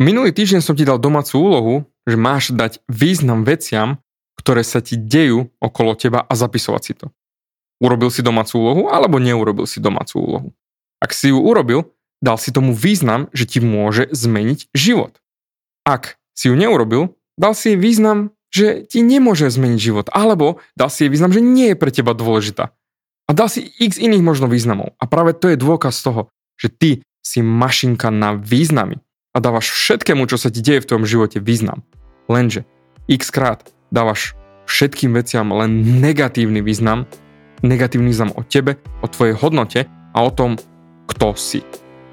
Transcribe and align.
Minulý 0.00 0.32
týždeň 0.32 0.64
som 0.64 0.72
ti 0.72 0.88
dal 0.88 0.96
domácu 0.96 1.36
úlohu, 1.36 1.74
že 2.08 2.16
máš 2.16 2.56
dať 2.56 2.80
význam 2.88 3.44
veciam, 3.44 4.00
ktoré 4.40 4.64
sa 4.64 4.80
ti 4.80 4.96
dejú 4.96 5.52
okolo 5.60 5.92
teba 5.92 6.24
a 6.24 6.32
zapisovať 6.32 6.82
si 6.88 6.96
to. 6.96 7.12
Urobil 7.84 8.08
si 8.08 8.24
domácu 8.24 8.56
úlohu 8.56 8.82
alebo 8.88 9.20
neurobil 9.20 9.68
si 9.68 9.76
domácu 9.76 10.16
úlohu. 10.16 10.48
Ak 11.04 11.12
si 11.12 11.28
ju 11.28 11.36
urobil, 11.36 11.92
dal 12.24 12.40
si 12.40 12.48
tomu 12.48 12.72
význam, 12.72 13.28
že 13.36 13.44
ti 13.44 13.60
môže 13.60 14.08
zmeniť 14.08 14.72
život. 14.72 15.20
Ak 15.84 16.16
si 16.32 16.48
ju 16.48 16.56
neurobil, 16.56 17.12
dal 17.36 17.52
si 17.52 17.76
jej 17.76 17.78
význam, 17.80 18.32
že 18.48 18.88
ti 18.88 19.04
nemôže 19.04 19.52
zmeniť 19.52 19.80
život, 19.80 20.08
alebo 20.16 20.64
dal 20.80 20.88
si 20.88 21.04
jej 21.04 21.12
význam, 21.12 21.28
že 21.28 21.44
nie 21.44 21.76
je 21.76 21.80
pre 21.80 21.92
teba 21.92 22.16
dôležitá. 22.16 22.72
A 23.28 23.30
dal 23.36 23.52
si 23.52 23.68
x 23.76 24.00
iných 24.00 24.24
možno 24.24 24.48
významov. 24.48 24.96
A 24.96 25.04
práve 25.04 25.36
to 25.36 25.52
je 25.52 25.60
dôkaz 25.60 26.00
toho, 26.00 26.32
že 26.56 26.72
ty 26.72 26.90
si 27.20 27.44
mašinka 27.44 28.08
na 28.08 28.32
významy 28.32 28.96
a 29.30 29.38
dávaš 29.38 29.70
všetkému, 29.70 30.26
čo 30.26 30.36
sa 30.38 30.50
ti 30.50 30.58
deje 30.62 30.82
v 30.82 30.88
tvojom 30.90 31.06
živote 31.06 31.38
význam. 31.38 31.86
Lenže 32.26 32.66
x 33.06 33.30
krát 33.30 33.62
dávaš 33.94 34.34
všetkým 34.66 35.14
veciam 35.14 35.50
len 35.50 36.02
negatívny 36.02 36.62
význam, 36.62 37.06
negatívny 37.62 38.10
význam 38.10 38.34
o 38.34 38.42
tebe, 38.46 38.78
o 39.02 39.06
tvojej 39.10 39.34
hodnote 39.38 39.86
a 39.86 40.18
o 40.22 40.30
tom, 40.30 40.58
kto 41.10 41.34
si. 41.34 41.62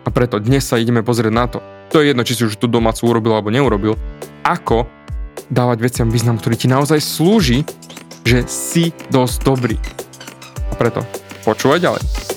A 0.06 0.10
preto 0.10 0.42
dnes 0.42 0.66
sa 0.66 0.82
ideme 0.82 1.06
pozrieť 1.06 1.34
na 1.34 1.46
to, 1.50 1.60
to 1.94 2.04
je 2.04 2.12
jedno, 2.12 2.26
či 2.26 2.36
si 2.36 2.44
už 2.44 2.60
tú 2.60 2.68
domácu 2.68 3.08
urobil 3.08 3.38
alebo 3.38 3.54
neurobil, 3.54 3.94
ako 4.44 4.86
dávať 5.48 5.78
veciam 5.80 6.10
význam, 6.12 6.36
ktorý 6.36 6.56
ti 6.60 6.68
naozaj 6.68 7.00
slúži, 7.00 7.64
že 8.28 8.44
si 8.50 8.92
dosť 9.08 9.38
dobrý. 9.48 9.78
A 10.68 10.74
preto 10.76 11.06
počúvaj 11.48 11.80
ďalej. 11.80 12.37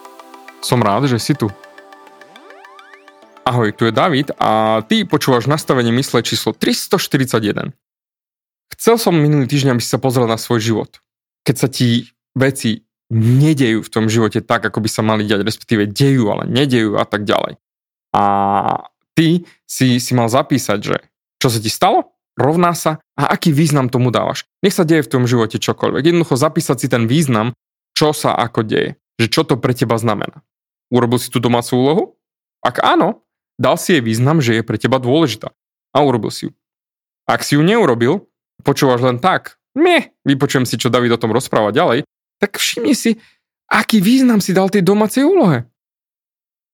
Som 0.61 0.85
rád, 0.85 1.09
že 1.09 1.17
si 1.17 1.33
tu. 1.33 1.49
Ahoj, 3.41 3.73
tu 3.73 3.89
je 3.89 3.93
David 3.93 4.29
a 4.37 4.85
ty 4.85 5.01
počúvaš 5.09 5.49
nastavenie 5.49 5.89
mysle 5.97 6.21
číslo 6.21 6.53
341. 6.53 7.73
Chcel 8.77 8.95
som 9.01 9.17
minulý 9.17 9.49
týždeň, 9.49 9.73
aby 9.73 9.81
si 9.81 9.89
sa 9.89 9.97
pozrel 9.97 10.29
na 10.29 10.37
svoj 10.37 10.61
život. 10.61 11.01
Keď 11.49 11.55
sa 11.57 11.65
ti 11.65 12.13
veci 12.37 12.85
nedejú 13.09 13.81
v 13.81 13.89
tom 13.89 14.05
živote 14.05 14.45
tak, 14.45 14.61
ako 14.61 14.85
by 14.85 14.89
sa 14.93 15.01
mali 15.01 15.25
diať, 15.25 15.41
respektíve 15.41 15.89
dejú, 15.89 16.29
ale 16.29 16.45
nedejú 16.45 16.95
a 16.95 17.09
tak 17.09 17.25
ďalej. 17.25 17.57
A 18.13 18.23
ty 19.17 19.49
si, 19.65 19.97
si 19.97 20.11
mal 20.13 20.29
zapísať, 20.29 20.79
že 20.79 20.97
čo 21.41 21.49
sa 21.49 21.57
ti 21.57 21.73
stalo, 21.73 22.13
rovná 22.37 22.77
sa 22.77 23.01
a 23.17 23.33
aký 23.33 23.49
význam 23.49 23.89
tomu 23.89 24.13
dávaš. 24.13 24.45
Nech 24.61 24.77
sa 24.77 24.85
deje 24.85 25.03
v 25.03 25.11
tom 25.11 25.25
živote 25.25 25.57
čokoľvek. 25.57 26.05
Jednoducho 26.05 26.37
zapísať 26.37 26.77
si 26.77 26.87
ten 26.87 27.09
význam, 27.09 27.57
čo 27.97 28.13
sa 28.13 28.37
ako 28.37 28.61
deje. 28.61 29.01
Že 29.17 29.27
čo 29.27 29.41
to 29.43 29.57
pre 29.57 29.73
teba 29.73 29.97
znamená. 29.97 30.45
Urobil 30.91 31.17
si 31.17 31.31
tú 31.31 31.39
domácu 31.39 31.79
úlohu? 31.79 32.03
Ak 32.61 32.83
áno, 32.83 33.23
dal 33.55 33.79
si 33.79 33.97
jej 33.97 34.03
význam, 34.03 34.43
že 34.43 34.59
je 34.59 34.67
pre 34.67 34.75
teba 34.75 34.99
dôležitá. 34.99 35.55
A 35.95 36.03
urobil 36.03 36.29
si 36.29 36.47
ju. 36.47 36.51
Ak 37.25 37.47
si 37.47 37.55
ju 37.55 37.63
neurobil, 37.63 38.27
počúvaš 38.61 39.01
len 39.01 39.17
tak, 39.17 39.57
mie, 39.73 40.11
vypočujem 40.27 40.67
si, 40.67 40.75
čo 40.75 40.91
David 40.91 41.15
o 41.15 41.21
tom 41.21 41.31
rozpráva 41.31 41.71
ďalej, 41.71 42.03
tak 42.43 42.59
všimni 42.59 42.91
si, 42.91 43.17
aký 43.71 44.03
význam 44.03 44.43
si 44.43 44.51
dal 44.51 44.67
tej 44.67 44.83
domácej 44.83 45.23
úlohe. 45.23 45.69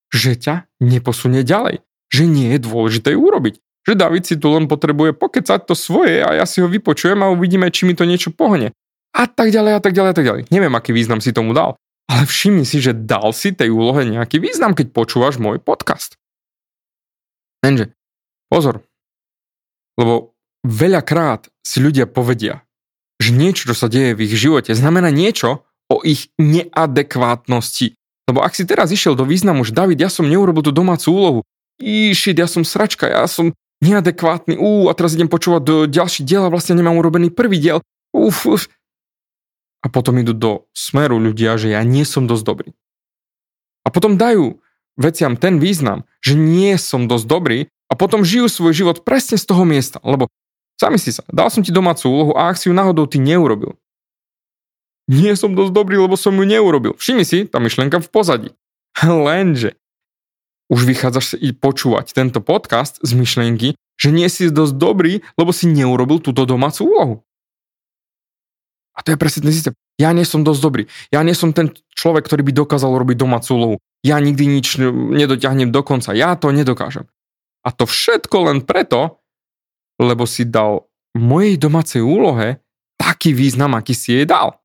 Že 0.10 0.32
ťa 0.40 0.56
neposunie 0.82 1.46
ďalej. 1.46 1.84
Že 2.08 2.24
nie 2.26 2.56
je 2.56 2.60
dôležité 2.64 3.14
ju 3.14 3.22
urobiť. 3.22 3.60
Že 3.84 3.94
David 4.00 4.24
si 4.28 4.36
tu 4.40 4.52
len 4.52 4.66
potrebuje 4.68 5.16
pokecať 5.16 5.68
to 5.68 5.76
svoje 5.76 6.24
a 6.24 6.36
ja 6.36 6.46
si 6.48 6.64
ho 6.64 6.68
vypočujem 6.68 7.20
a 7.24 7.32
uvidíme, 7.32 7.68
či 7.72 7.88
mi 7.88 7.94
to 7.94 8.08
niečo 8.08 8.32
pohne. 8.32 8.72
A 9.12 9.28
tak 9.28 9.52
ďalej, 9.52 9.74
a 9.78 9.82
tak 9.84 9.94
ďalej, 9.96 10.12
a 10.12 10.16
tak 10.16 10.26
ďalej. 10.28 10.42
Neviem, 10.52 10.74
aký 10.76 10.92
význam 10.96 11.20
si 11.20 11.36
tomu 11.36 11.52
dal. 11.52 11.76
Ale 12.08 12.24
všimni 12.24 12.64
si, 12.64 12.80
že 12.80 12.96
dal 12.96 13.36
si 13.36 13.52
tej 13.52 13.68
úlohe 13.68 14.08
nejaký 14.08 14.40
význam, 14.40 14.72
keď 14.72 14.96
počúvaš 14.96 15.38
môj 15.44 15.60
podcast. 15.60 16.16
Lenže, 17.60 17.92
pozor, 18.48 18.86
lebo 20.00 20.38
veľakrát 20.64 21.52
si 21.66 21.84
ľudia 21.84 22.08
povedia, 22.08 22.64
že 23.20 23.34
niečo, 23.34 23.74
čo 23.74 23.76
sa 23.76 23.92
deje 23.92 24.16
v 24.16 24.24
ich 24.30 24.34
živote, 24.38 24.72
znamená 24.72 25.12
niečo 25.12 25.68
o 25.90 26.06
ich 26.06 26.32
neadekvátnosti. 26.38 27.98
Lebo 28.28 28.44
ak 28.44 28.54
si 28.54 28.64
teraz 28.68 28.92
išiel 28.92 29.16
do 29.16 29.24
významu, 29.24 29.64
že 29.64 29.76
David, 29.76 30.04
ja 30.04 30.12
som 30.12 30.28
neurobil 30.28 30.64
tú 30.64 30.72
domácu 30.76 31.12
úlohu, 31.12 31.40
išit, 31.80 32.38
ja 32.38 32.46
som 32.46 32.68
sračka, 32.68 33.08
ja 33.08 33.26
som 33.26 33.56
neadekvátny, 33.82 34.60
ú, 34.60 34.92
a 34.92 34.94
teraz 34.98 35.16
idem 35.16 35.32
počúvať 35.32 35.88
ďalší 35.90 36.26
diel 36.28 36.46
a 36.46 36.54
vlastne 36.54 36.76
nemám 36.78 36.98
urobený 36.98 37.32
prvý 37.32 37.62
diel, 37.62 37.80
uf, 38.12 38.46
uf, 38.46 38.68
a 39.82 39.88
potom 39.88 40.18
idú 40.18 40.34
do 40.34 40.52
smeru 40.74 41.22
ľudia, 41.22 41.56
že 41.56 41.74
ja 41.74 41.82
nie 41.86 42.04
som 42.04 42.26
dosť 42.26 42.44
dobrý. 42.44 42.70
A 43.86 43.94
potom 43.94 44.20
dajú 44.20 44.60
veciam 44.98 45.38
ten 45.38 45.62
význam, 45.62 46.04
že 46.20 46.36
nie 46.36 46.76
som 46.76 47.06
dosť 47.06 47.26
dobrý 47.30 47.60
a 47.88 47.94
potom 47.96 48.26
žijú 48.26 48.52
svoj 48.52 48.74
život 48.76 48.98
presne 49.08 49.40
z 49.40 49.46
toho 49.48 49.64
miesta, 49.64 50.02
lebo 50.04 50.28
sami 50.76 51.00
si 51.00 51.14
sa, 51.14 51.24
dal 51.32 51.48
som 51.54 51.64
ti 51.64 51.72
domácu 51.72 52.10
úlohu 52.10 52.32
a 52.36 52.52
ak 52.52 52.60
si 52.60 52.68
ju 52.68 52.74
náhodou 52.76 53.08
ty 53.08 53.22
neurobil. 53.22 53.78
Nie 55.08 55.40
som 55.40 55.56
dosť 55.56 55.72
dobrý, 55.72 55.96
lebo 55.96 56.20
som 56.20 56.36
ju 56.36 56.44
neurobil. 56.44 56.92
Všimni 57.00 57.24
si, 57.24 57.48
tá 57.48 57.64
myšlienka 57.64 58.04
v 58.04 58.12
pozadí. 58.12 58.50
Lenže 59.08 59.80
už 60.68 60.84
vychádzaš 60.84 61.40
i 61.40 61.56
počúvať 61.56 62.12
tento 62.12 62.44
podcast 62.44 63.00
z 63.00 63.16
myšlienky, 63.16 63.70
že 63.96 64.10
nie 64.12 64.28
si 64.28 64.52
dosť 64.52 64.76
dobrý, 64.76 65.24
lebo 65.40 65.56
si 65.56 65.72
neurobil 65.72 66.20
túto 66.20 66.44
domácu 66.44 66.92
úlohu. 66.92 67.16
A 68.98 69.06
to 69.06 69.14
je 69.14 69.22
presne 69.22 69.46
ten 69.46 69.54
systém. 69.54 69.78
Ja 70.02 70.10
nie 70.10 70.26
som 70.26 70.42
dosť 70.42 70.62
dobrý. 70.62 70.84
Ja 71.14 71.22
nie 71.22 71.38
som 71.38 71.54
ten 71.54 71.70
človek, 71.94 72.26
ktorý 72.26 72.42
by 72.50 72.54
dokázal 72.66 72.90
robiť 72.98 73.18
domácu 73.22 73.50
úlohu. 73.54 73.76
Ja 74.02 74.18
nikdy 74.18 74.58
nič 74.58 74.82
nedotiahnem 74.82 75.70
do 75.70 75.86
konca. 75.86 76.18
Ja 76.18 76.34
to 76.34 76.50
nedokážem. 76.50 77.06
A 77.62 77.70
to 77.70 77.86
všetko 77.86 78.50
len 78.50 78.66
preto, 78.66 79.22
lebo 80.02 80.26
si 80.26 80.50
dal 80.50 80.90
mojej 81.18 81.58
domácej 81.58 82.02
úlohe 82.02 82.62
taký 82.98 83.34
význam, 83.34 83.78
aký 83.78 83.94
si 83.94 84.18
jej 84.18 84.26
dal. 84.26 84.58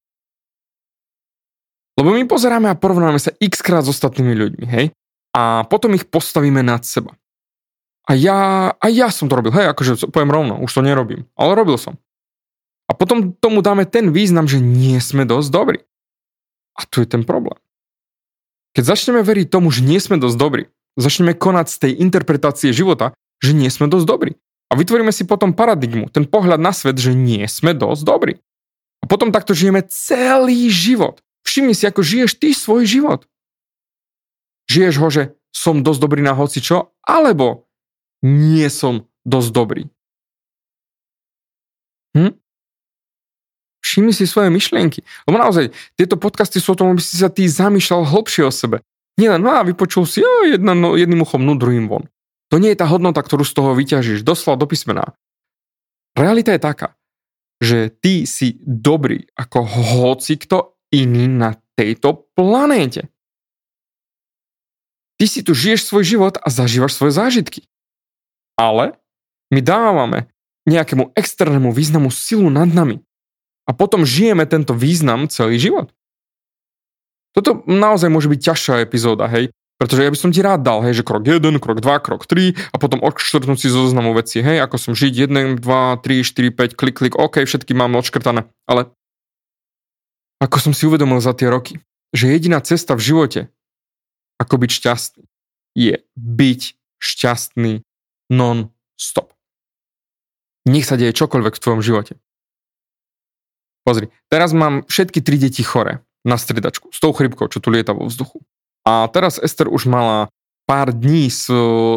Lebo 1.97 2.17
my 2.17 2.25
pozeráme 2.25 2.73
a 2.73 2.79
porovnáme 2.79 3.21
sa 3.21 3.37
x 3.37 3.61
krát 3.61 3.85
s 3.85 3.93
ostatnými 3.93 4.33
ľuďmi, 4.33 4.65
hej? 4.69 4.97
A 5.37 5.65
potom 5.69 5.93
ich 5.93 6.09
postavíme 6.09 6.65
nad 6.65 6.85
seba. 6.85 7.17
A 8.09 8.17
ja, 8.17 8.73
a 8.73 8.87
ja 8.89 9.09
som 9.13 9.29
to 9.29 9.39
robil, 9.39 9.53
hej, 9.55 9.71
akože 9.71 10.11
poviem 10.11 10.33
rovno, 10.33 10.55
už 10.59 10.73
to 10.73 10.83
nerobím, 10.83 11.29
ale 11.39 11.55
robil 11.55 11.79
som. 11.79 11.97
A 12.93 12.95
potom 12.95 13.33
tomu 13.33 13.65
dáme 13.65 13.89
ten 13.89 14.13
význam, 14.13 14.45
že 14.45 14.61
nie 14.61 15.01
sme 15.01 15.25
dosť 15.25 15.49
dobrí. 15.49 15.81
A 16.77 16.85
tu 16.85 17.01
je 17.01 17.09
ten 17.09 17.25
problém. 17.25 17.57
Keď 18.77 18.85
začneme 18.85 19.25
veriť 19.25 19.49
tomu, 19.49 19.73
že 19.73 19.81
nie 19.81 19.97
sme 19.97 20.21
dosť 20.21 20.37
dobrí, 20.37 20.69
začneme 21.01 21.33
konať 21.33 21.67
z 21.73 21.77
tej 21.89 21.93
interpretácie 22.05 22.69
života, 22.69 23.17
že 23.41 23.57
nie 23.57 23.73
sme 23.73 23.89
dosť 23.89 24.05
dobrí. 24.05 24.33
A 24.69 24.77
vytvoríme 24.77 25.09
si 25.09 25.25
potom 25.25 25.57
paradigmu, 25.57 26.13
ten 26.13 26.29
pohľad 26.29 26.61
na 26.61 26.77
svet, 26.77 27.01
že 27.01 27.17
nie 27.17 27.49
sme 27.49 27.73
dosť 27.73 28.03
dobrí. 28.05 28.35
A 29.01 29.09
potom 29.09 29.33
takto 29.33 29.57
žijeme 29.57 29.81
celý 29.89 30.69
život. 30.69 31.25
Všimni 31.49 31.73
si, 31.73 31.89
ako 31.89 32.05
žiješ 32.05 32.37
ty 32.37 32.53
svoj 32.53 32.85
život. 32.85 33.25
Žiješ 34.69 34.95
ho, 35.01 35.09
že 35.09 35.23
som 35.49 35.81
dosť 35.81 36.01
dobrý 36.01 36.21
na 36.21 36.37
hoci 36.37 36.61
čo, 36.61 36.93
alebo 37.09 37.65
nie 38.21 38.69
som 38.69 39.09
dosť 39.25 39.51
dobrý. 39.53 39.83
Hm? 42.13 42.42
Všimni 43.83 44.15
si 44.15 44.31
svoje 44.31 44.49
myšlienky. 44.49 45.03
Lebo 45.27 45.43
naozaj, 45.43 45.75
tieto 45.99 46.15
podcasty 46.15 46.63
sú 46.63 46.73
o 46.73 46.79
tom, 46.79 46.95
aby 46.95 47.03
si 47.03 47.19
sa 47.19 47.27
ty 47.27 47.45
zamýšľal 47.51 48.07
hlbšie 48.07 48.47
o 48.47 48.53
sebe. 48.55 48.81
Nielen, 49.19 49.43
no 49.43 49.53
a 49.53 49.67
vypočul 49.67 50.09
si 50.09 50.25
jo, 50.25 50.49
jedna, 50.49 50.73
no, 50.73 50.95
jedným 50.95 51.27
uchom, 51.27 51.43
no 51.43 51.59
druhým 51.59 51.91
von. 51.91 52.07
To 52.49 52.63
nie 52.63 52.73
je 52.73 52.81
tá 52.81 52.87
hodnota, 52.89 53.21
ktorú 53.21 53.43
z 53.43 53.53
toho 53.53 53.71
vyťažíš, 53.77 54.25
doslova 54.25 54.57
do 54.57 54.71
písmena. 54.71 55.13
Realita 56.17 56.55
je 56.55 56.63
taká, 56.63 56.89
že 57.59 57.91
ty 57.91 58.29
si 58.29 58.61
dobrý 58.63 59.25
ako 59.35 59.65
hoci 59.67 60.37
kto 60.37 60.79
iný 60.93 61.29
na 61.29 61.57
tejto 61.77 62.29
planéte. 62.37 63.09
Ty 65.17 65.25
si 65.29 65.41
tu 65.41 65.57
žiješ 65.57 65.89
svoj 65.89 66.05
život 66.05 66.35
a 66.41 66.49
zažívaš 66.53 66.99
svoje 66.99 67.17
zážitky. 67.17 67.61
Ale 68.59 69.01
my 69.49 69.61
dávame 69.65 70.29
nejakému 70.69 71.17
externému 71.17 71.73
významu 71.73 72.13
silu 72.13 72.51
nad 72.53 72.69
nami. 72.69 73.01
A 73.67 73.71
potom 73.73 74.03
žijeme 74.03 74.43
tento 74.45 74.75
význam 74.75 75.31
celý 75.31 75.59
život. 75.59 75.95
Toto 77.33 77.65
naozaj 77.65 78.13
môže 78.13 78.29
byť 78.29 78.41
ťažšia 78.43 78.85
epizóda, 78.85 79.31
hej. 79.31 79.49
Pretože 79.81 80.07
ja 80.07 80.11
by 80.15 80.19
som 80.19 80.31
ti 80.31 80.39
rád 80.45 80.63
dal, 80.63 80.79
hej, 80.87 81.03
že 81.03 81.07
krok 81.07 81.27
1, 81.27 81.43
krok 81.59 81.83
2, 81.83 82.07
krok 82.07 82.23
3 82.23 82.55
a 82.71 82.77
potom 82.79 83.03
odškrtnúť 83.03 83.59
si 83.59 83.67
zo 83.67 83.83
zoznamu 83.83 84.15
veci, 84.15 84.39
hej, 84.39 84.63
ako 84.63 84.79
som 84.79 84.93
žiť 84.95 85.27
1, 85.27 85.59
2, 85.59 86.07
3, 86.07 86.23
4, 86.23 86.55
5, 86.55 86.79
klik, 86.79 86.95
klik, 86.95 87.15
OK, 87.19 87.43
všetky 87.43 87.75
mám 87.75 87.99
odškrtané. 87.99 88.47
Ale 88.71 88.95
ako 90.39 90.71
som 90.71 90.73
si 90.75 90.87
uvedomil 90.87 91.19
za 91.19 91.35
tie 91.35 91.51
roky, 91.51 91.83
že 92.15 92.31
jediná 92.31 92.63
cesta 92.63 92.95
v 92.95 93.03
živote, 93.03 93.41
ako 94.39 94.55
byť 94.63 94.71
šťastný, 94.71 95.25
je 95.75 95.95
byť 96.15 96.61
šťastný 97.03 97.83
non-stop. 98.31 99.35
Nech 100.63 100.87
sa 100.87 100.95
deje 100.95 101.11
čokoľvek 101.11 101.59
v 101.59 101.63
tvojom 101.63 101.83
živote. 101.83 102.23
Pozri, 103.83 104.15
teraz 104.31 104.55
mám 104.55 104.87
všetky 104.87 105.19
tri 105.23 105.39
deti 105.43 105.67
chore 105.67 106.07
na 106.23 106.39
stredačku 106.39 106.95
s 106.95 107.03
tou 107.03 107.11
chrypkou, 107.11 107.51
čo 107.51 107.59
tu 107.59 107.75
lieta 107.75 107.91
vo 107.91 108.07
vzduchu. 108.07 108.39
A 108.87 109.11
teraz 109.11 109.43
Ester 109.43 109.67
už 109.67 109.91
mala 109.91 110.31
pár 110.67 110.95
dní 110.95 111.27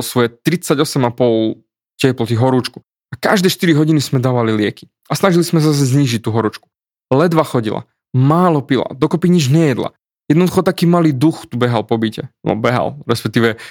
svoje 0.01 0.33
38,5 0.41 1.61
teploty 2.01 2.35
horúčku. 2.37 2.81
A 3.13 3.15
každé 3.17 3.53
4 3.53 3.77
hodiny 3.77 4.01
sme 4.01 4.17
dávali 4.17 4.51
lieky. 4.53 4.89
A 5.09 5.13
snažili 5.13 5.45
sme 5.45 5.61
sa 5.61 5.69
znižiť 5.69 6.25
tú 6.25 6.33
horúčku. 6.33 6.65
Ledva 7.13 7.45
chodila, 7.45 7.85
málo 8.11 8.65
pila, 8.65 8.89
dokopy 8.97 9.29
nič 9.29 9.53
nejedla. 9.53 9.93
Jednoducho 10.25 10.65
taký 10.65 10.89
malý 10.89 11.13
duch 11.13 11.45
tu 11.45 11.53
behal 11.53 11.85
po 11.85 12.01
byte. 12.01 12.33
No 12.41 12.57
behal, 12.57 12.97
respektíve 13.05 13.61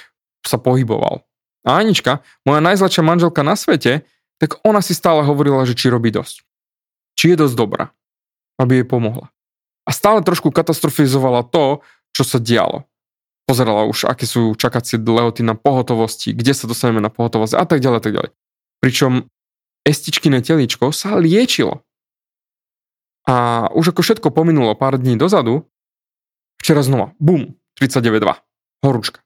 sa 0.47 0.55
pohyboval. 0.55 1.27
A 1.67 1.83
Anička, 1.83 2.23
moja 2.47 2.63
najzlačšia 2.63 3.03
manželka 3.03 3.43
na 3.43 3.59
svete, 3.59 4.07
tak 4.39 4.63
ona 4.63 4.79
si 4.79 4.95
stále 4.95 5.19
hovorila, 5.27 5.67
že 5.67 5.75
či 5.75 5.91
robí 5.91 6.15
dosť. 6.15 6.47
Či 7.19 7.35
je 7.35 7.41
dosť 7.43 7.55
dobrá, 7.59 7.91
aby 8.61 8.81
jej 8.81 8.87
pomohla. 8.87 9.31
A 9.85 9.91
stále 9.93 10.25
trošku 10.25 10.49
katastrofizovala 10.49 11.45
to, 11.45 11.85
čo 12.15 12.23
sa 12.25 12.41
dialo 12.41 12.87
pozerala 13.45 13.85
už, 13.85 14.09
aké 14.09 14.25
sú 14.25 14.57
čakacie 14.57 14.97
lehoty 14.97 15.45
na 15.45 15.53
pohotovosti, 15.53 16.33
kde 16.33 16.51
sa 16.57 16.65
dostaneme 16.65 16.99
na 16.99 17.13
pohotovosť 17.13 17.53
a 17.53 17.63
tak 17.63 17.79
ďalej, 17.79 18.01
tak 18.01 18.13
ďalej. 18.17 18.31
Pričom 18.81 19.29
estičkine 19.85 20.41
teličko 20.41 20.89
sa 20.89 21.15
liečilo. 21.21 21.85
A 23.29 23.69
už 23.73 23.93
ako 23.93 24.01
všetko 24.01 24.27
pominulo 24.33 24.73
pár 24.73 24.97
dní 24.97 25.17
dozadu, 25.17 25.69
včera 26.61 26.81
znova, 26.81 27.13
bum, 27.21 27.57
39,2, 27.77 28.33
horúčka. 28.85 29.21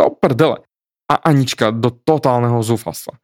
To 0.00 0.12
prdele. 0.12 0.64
A 1.06 1.14
Anička 1.30 1.70
do 1.70 1.94
totálneho 1.94 2.60
zúfalstva. 2.66 3.16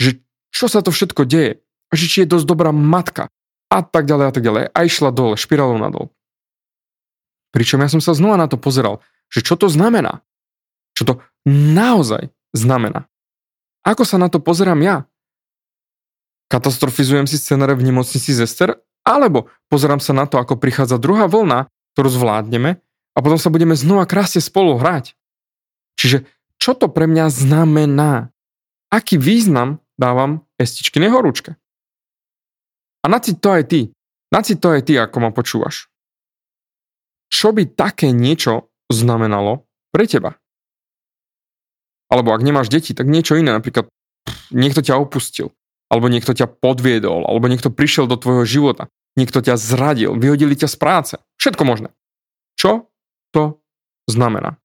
Že 0.00 0.24
čo 0.50 0.66
sa 0.72 0.80
to 0.80 0.88
všetko 0.88 1.28
deje? 1.28 1.60
Že 1.92 2.04
či 2.08 2.16
je 2.24 2.32
dosť 2.32 2.46
dobrá 2.48 2.72
matka? 2.72 3.28
A 3.70 3.86
tak 3.86 4.10
ďalej 4.10 4.26
a 4.28 4.32
tak 4.34 4.42
ďalej. 4.42 4.64
A 4.74 4.78
išla 4.82 5.14
dole, 5.14 5.38
špirálou 5.38 5.78
nadol. 5.78 6.10
Pričom 7.54 7.82
ja 7.82 7.88
som 7.90 8.02
sa 8.02 8.14
znova 8.14 8.38
na 8.38 8.50
to 8.50 8.58
pozeral 8.58 9.02
že 9.30 9.46
čo 9.46 9.54
to 9.54 9.70
znamená. 9.70 10.26
Čo 10.98 11.02
to 11.06 11.14
naozaj 11.46 12.34
znamená. 12.50 13.06
Ako 13.86 14.02
sa 14.02 14.18
na 14.18 14.26
to 14.28 14.42
pozerám 14.42 14.82
ja? 14.82 15.06
Katastrofizujem 16.50 17.30
si 17.30 17.38
scenáre 17.38 17.78
v 17.78 17.86
nemocnici 17.86 18.34
Zester? 18.34 18.74
Alebo 19.06 19.48
pozerám 19.70 20.02
sa 20.02 20.12
na 20.12 20.26
to, 20.26 20.36
ako 20.36 20.60
prichádza 20.60 21.00
druhá 21.00 21.30
vlna, 21.30 21.70
ktorú 21.94 22.10
zvládneme 22.10 22.82
a 23.16 23.18
potom 23.22 23.40
sa 23.40 23.48
budeme 23.48 23.72
znova 23.78 24.04
krásne 24.04 24.42
spolu 24.42 24.76
hrať. 24.76 25.16
Čiže 25.96 26.28
čo 26.60 26.76
to 26.76 26.92
pre 26.92 27.08
mňa 27.08 27.32
znamená? 27.32 28.34
Aký 28.92 29.16
význam 29.16 29.80
dávam 29.96 30.44
estičky 30.60 31.00
horúčke? 31.06 31.56
A 33.00 33.06
nacít 33.08 33.40
to 33.40 33.52
aj 33.52 33.64
ty. 33.70 33.80
Nacít 34.30 34.60
to 34.60 34.70
aj 34.70 34.82
ty, 34.86 34.94
ako 35.00 35.16
ma 35.20 35.30
počúvaš. 35.32 35.90
Čo 37.30 37.54
by 37.54 37.66
také 37.72 38.10
niečo 38.10 38.70
znamenalo 38.90 39.66
pre 39.94 40.06
teba. 40.06 40.36
Alebo 42.10 42.34
ak 42.34 42.42
nemáš 42.42 42.68
deti, 42.68 42.90
tak 42.90 43.06
niečo 43.06 43.38
iné, 43.38 43.54
napríklad 43.54 43.86
niekto 44.50 44.82
ťa 44.82 44.98
opustil, 44.98 45.54
alebo 45.86 46.10
niekto 46.10 46.34
ťa 46.34 46.50
podviedol, 46.50 47.22
alebo 47.22 47.46
niekto 47.46 47.70
prišiel 47.70 48.10
do 48.10 48.18
tvojho 48.18 48.42
života, 48.42 48.90
niekto 49.14 49.38
ťa 49.38 49.54
zradil, 49.54 50.18
vyhodili 50.18 50.58
ťa 50.58 50.68
z 50.70 50.76
práce. 50.76 51.14
Všetko 51.38 51.62
možné. 51.62 51.94
Čo 52.58 52.90
to 53.30 53.62
znamená? 54.10 54.58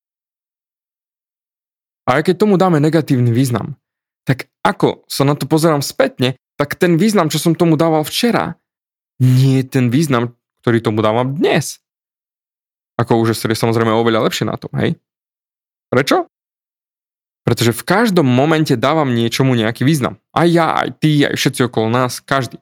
A 2.05 2.21
aj 2.21 2.29
keď 2.29 2.35
tomu 2.45 2.57
dáme 2.57 2.81
negatívny 2.81 3.29
význam, 3.29 3.77
tak 4.25 4.49
ako 4.65 5.05
sa 5.05 5.25
na 5.25 5.37
to 5.37 5.45
pozerám 5.45 5.85
spätne, 5.85 6.37
tak 6.55 6.79
ten 6.79 6.95
význam, 6.95 7.27
čo 7.27 7.39
som 7.39 7.55
tomu 7.55 7.75
dával 7.75 8.03
včera, 8.07 8.55
nie 9.19 9.63
je 9.63 9.65
ten 9.67 9.91
význam, 9.91 10.35
ktorý 10.63 10.79
tomu 10.83 10.99
dávam 11.03 11.35
dnes. 11.35 11.79
Ako 12.95 13.19
už 13.19 13.35
je 13.35 13.55
samozrejme 13.55 13.91
oveľa 13.91 14.27
lepšie 14.27 14.47
na 14.47 14.55
tom, 14.55 14.71
hej? 14.79 14.95
Prečo? 15.91 16.31
Pretože 17.45 17.75
v 17.75 17.83
každom 17.85 18.25
momente 18.25 18.73
dávam 18.73 19.13
niečomu 19.13 19.53
nejaký 19.53 19.85
význam. 19.85 20.17
Aj 20.33 20.47
ja, 20.49 20.73
aj 20.73 20.97
ty, 20.97 21.27
aj 21.27 21.37
všetci 21.37 21.69
okolo 21.69 21.91
nás, 21.91 22.23
každý. 22.23 22.57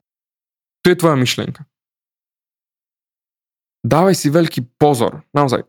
To 0.83 0.91
je 0.91 0.99
tvoja 0.99 1.15
myšlienka. 1.15 1.63
Dávaj 3.83 4.15
si 4.15 4.27
veľký 4.31 4.79
pozor, 4.79 5.27
naozaj 5.35 5.67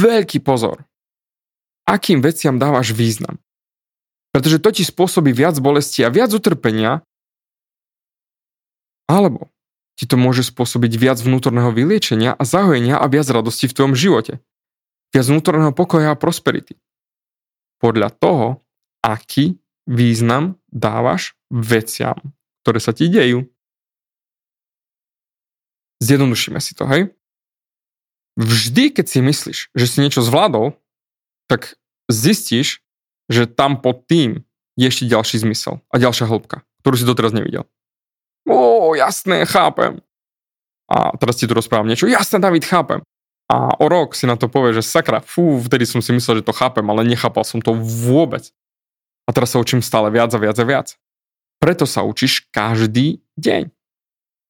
veľký 0.00 0.40
pozor, 0.40 0.84
akým 1.84 2.24
veciam 2.24 2.56
dávaš 2.56 2.96
význam. 2.96 3.36
Pretože 4.32 4.60
to 4.60 4.72
ti 4.72 4.84
spôsobí 4.84 5.32
viac 5.36 5.56
bolesti 5.60 6.04
a 6.04 6.12
viac 6.12 6.32
utrpenia, 6.32 7.04
alebo 9.06 9.50
ti 9.96 10.04
to 10.04 10.20
môže 10.20 10.44
spôsobiť 10.44 10.92
viac 11.00 11.18
vnútorného 11.18 11.72
vyliečenia 11.72 12.36
a 12.36 12.42
zahojenia 12.44 13.00
a 13.00 13.06
viac 13.08 13.26
radosti 13.32 13.64
v 13.64 13.74
tvojom 13.74 13.94
živote. 13.96 14.44
Viac 15.16 15.24
vnútorného 15.32 15.72
pokoja 15.72 16.12
a 16.12 16.20
prosperity. 16.20 16.76
Podľa 17.80 18.12
toho, 18.12 18.60
aký 19.00 19.56
význam 19.88 20.60
dávaš 20.68 21.32
veciam, 21.48 22.18
ktoré 22.60 22.78
sa 22.82 22.92
ti 22.92 23.08
dejú. 23.08 23.48
Zjednodušíme 26.04 26.60
si 26.60 26.76
to, 26.76 26.84
hej? 26.84 27.16
Vždy, 28.36 28.92
keď 28.92 29.06
si 29.08 29.18
myslíš, 29.24 29.58
že 29.72 29.86
si 29.88 30.04
niečo 30.04 30.20
zvládol, 30.20 30.76
tak 31.48 31.80
zistíš, 32.12 32.84
že 33.32 33.48
tam 33.48 33.80
pod 33.80 34.04
tým 34.04 34.44
je 34.76 34.92
ešte 34.92 35.08
ďalší 35.08 35.40
zmysel 35.40 35.80
a 35.88 35.96
ďalšia 35.96 36.28
hĺbka, 36.28 36.68
ktorú 36.84 36.94
si 37.00 37.08
doteraz 37.08 37.32
nevidel. 37.32 37.64
Ó, 38.46 38.94
jasné, 38.94 39.44
chápem. 39.44 39.98
A 40.86 41.18
teraz 41.18 41.36
ti 41.36 41.50
tu 41.50 41.54
rozprávam 41.54 41.90
niečo. 41.90 42.06
Jasné, 42.06 42.38
David, 42.38 42.62
chápem. 42.62 43.02
A 43.46 43.74
o 43.78 43.86
rok 43.86 44.14
si 44.14 44.26
na 44.26 44.34
to 44.34 44.50
povie, 44.50 44.74
že 44.74 44.82
sakra, 44.82 45.22
fú, 45.22 45.62
vtedy 45.62 45.86
som 45.86 46.02
si 46.02 46.10
myslel, 46.10 46.42
že 46.42 46.46
to 46.46 46.54
chápem, 46.54 46.86
ale 46.86 47.06
nechápal 47.06 47.46
som 47.46 47.62
to 47.62 47.74
vôbec. 47.78 48.50
A 49.26 49.34
teraz 49.34 49.54
sa 49.54 49.62
učím 49.62 49.82
stále 49.82 50.10
viac 50.10 50.30
a 50.34 50.38
viac 50.38 50.58
a 50.58 50.66
viac. 50.66 50.98
Preto 51.58 51.86
sa 51.86 52.06
učíš 52.06 52.46
každý 52.54 53.22
deň. 53.38 53.70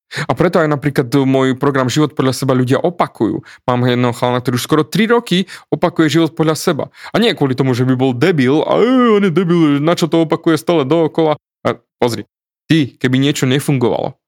A 0.07 0.33
preto 0.39 0.63
aj 0.63 0.71
napríklad 0.71 1.11
môj 1.27 1.59
program 1.59 1.91
Život 1.91 2.15
podľa 2.15 2.31
seba 2.31 2.55
ľudia 2.55 2.79
opakujú. 2.79 3.43
Mám 3.67 3.91
jedného 3.91 4.15
chalana, 4.15 4.39
ktorý 4.39 4.55
už 4.55 4.65
skoro 4.65 4.83
3 4.87 5.11
roky 5.19 5.51
opakuje 5.67 6.21
život 6.21 6.31
podľa 6.39 6.55
seba. 6.55 6.85
A 7.11 7.19
nie 7.19 7.35
kvôli 7.35 7.59
tomu, 7.59 7.75
že 7.75 7.83
by 7.83 7.95
bol 7.99 8.15
debil, 8.15 8.63
a 8.63 8.79
on 8.79 9.27
je 9.27 9.33
debil, 9.35 9.83
na 9.83 9.99
čo 9.99 10.07
to 10.07 10.23
opakuje 10.23 10.63
stále 10.63 10.87
dookola. 10.87 11.35
A 11.67 11.75
pozri, 11.99 12.23
Ty, 12.67 12.99
keby 12.99 13.17
niečo 13.23 13.47
nefungovalo, 13.47 14.19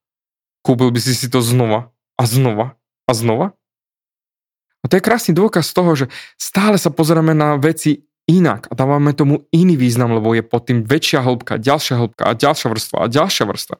kúpil 0.62 0.94
by 0.94 1.00
si 1.02 1.14
si 1.14 1.26
to 1.26 1.42
znova 1.42 1.90
a 2.14 2.22
znova 2.22 2.78
a 3.06 3.12
znova? 3.14 3.58
A 4.82 4.84
to 4.86 4.94
je 4.94 5.02
krásny 5.02 5.34
dôkaz 5.34 5.74
toho, 5.74 5.90
že 5.98 6.06
stále 6.38 6.78
sa 6.78 6.94
pozeráme 6.94 7.34
na 7.34 7.58
veci 7.58 8.06
inak 8.30 8.70
a 8.70 8.78
dávame 8.78 9.10
tomu 9.10 9.48
iný 9.50 9.74
význam, 9.74 10.14
lebo 10.14 10.36
je 10.38 10.46
pod 10.46 10.70
tým 10.70 10.86
väčšia 10.86 11.26
hĺbka, 11.26 11.58
ďalšia 11.58 11.98
hĺbka 11.98 12.22
a 12.30 12.32
ďalšia 12.38 12.68
vrstva 12.70 12.96
a 13.02 13.06
ďalšia 13.10 13.44
vrstva. 13.48 13.76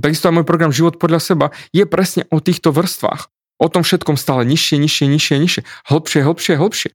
Takisto 0.00 0.32
aj 0.32 0.40
môj 0.40 0.46
program 0.48 0.72
Život 0.72 0.96
podľa 0.96 1.20
seba 1.20 1.46
je 1.76 1.84
presne 1.84 2.24
o 2.32 2.40
týchto 2.40 2.72
vrstvách. 2.72 3.28
O 3.60 3.68
tom 3.68 3.84
všetkom 3.84 4.16
stále 4.16 4.48
nižšie, 4.48 4.80
nižšie, 4.80 5.06
nižšie, 5.12 5.36
nižšie, 5.36 5.62
hĺbšie, 5.92 6.20
hĺbšie, 6.24 6.54
hĺbšie. 6.56 6.90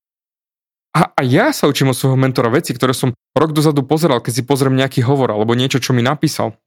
A, 0.97 1.13
a 1.13 1.21
ja 1.21 1.53
sa 1.53 1.69
učím 1.69 1.93
od 1.93 1.97
svojho 1.99 2.17
mentora 2.17 2.49
veci, 2.49 2.73
ktoré 2.73 2.97
som 2.97 3.13
rok 3.37 3.53
dozadu 3.53 3.85
pozeral, 3.85 4.17
keď 4.17 4.41
si 4.41 4.43
pozriem 4.43 4.73
nejaký 4.73 5.05
hovor 5.05 5.29
alebo 5.29 5.53
niečo, 5.53 5.77
čo 5.77 5.93
mi 5.93 6.01
napísal 6.01 6.57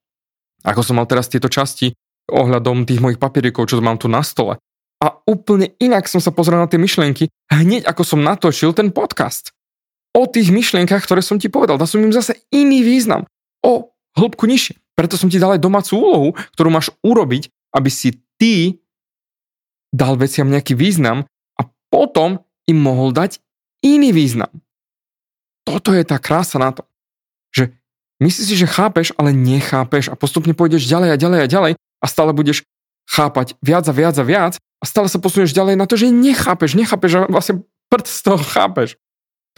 ako 0.65 0.81
som 0.85 0.99
mal 1.01 1.07
teraz 1.09 1.29
tieto 1.31 1.49
časti 1.49 1.93
ohľadom 2.31 2.87
tých 2.87 3.03
mojich 3.03 3.19
papierikov, 3.19 3.67
čo 3.67 3.83
mám 3.83 3.99
tu 3.99 4.07
na 4.07 4.23
stole. 4.23 4.61
a 5.01 5.17
úplne 5.25 5.73
inak 5.81 6.05
som 6.13 6.21
sa 6.21 6.29
pozrel 6.29 6.61
na 6.61 6.69
tie 6.69 6.77
myšlienky 6.77 7.33
hneď 7.49 7.89
ako 7.89 8.03
som 8.05 8.21
natočil 8.21 8.77
ten 8.77 8.93
podcast. 8.93 9.51
O 10.13 10.29
tých 10.29 10.53
myšlienkach, 10.53 11.07
ktoré 11.07 11.25
som 11.25 11.41
ti 11.41 11.49
povedal, 11.49 11.81
dal 11.81 11.89
som 11.89 12.03
im 12.03 12.13
zase 12.13 12.37
iný 12.53 12.85
význam. 12.85 13.25
O 13.65 13.95
hĺbku 14.19 14.45
nižšie. 14.45 14.77
Preto 14.93 15.17
som 15.17 15.33
ti 15.33 15.41
dal 15.41 15.57
aj 15.57 15.65
domácu 15.65 15.97
úlohu, 15.97 16.29
ktorú 16.53 16.69
máš 16.69 16.93
urobiť, 17.01 17.49
aby 17.73 17.89
si 17.89 18.21
ty 18.37 18.83
dal 19.89 20.21
veciam 20.21 20.51
nejaký 20.51 20.77
význam 20.77 21.25
a 21.57 21.63
potom 21.89 22.43
im 22.69 22.79
mohol 22.79 23.15
dať 23.15 23.41
iný 23.81 24.13
význam. 24.13 24.51
Toto 25.65 25.95
je 25.95 26.05
tá 26.05 26.21
krása 26.21 26.59
na 26.61 26.75
to, 26.75 26.85
že 27.55 27.73
myslíš 28.21 28.47
si, 28.47 28.55
že 28.55 28.69
chápeš, 28.69 29.11
ale 29.17 29.33
nechápeš 29.33 30.13
a 30.13 30.15
postupne 30.15 30.53
pôjdeš 30.53 30.87
ďalej 30.87 31.09
a 31.13 31.17
ďalej 31.17 31.41
a 31.43 31.47
ďalej 31.49 31.73
a 31.77 32.07
stále 32.07 32.31
budeš 32.37 32.63
chápať 33.11 33.59
viac 33.65 33.85
a 33.89 33.93
viac 33.97 34.15
a 34.17 34.25
viac 34.25 34.55
a 34.61 34.85
stále 34.87 35.11
sa 35.11 35.19
posunieš 35.19 35.57
ďalej 35.57 35.75
na 35.75 35.89
to, 35.89 35.99
že 35.99 36.13
nechápeš, 36.13 36.79
nechápeš 36.79 37.11
a 37.17 37.21
vlastne 37.27 37.67
prd 37.91 38.07
z 38.07 38.21
toho 38.23 38.39
chápeš. 38.39 39.01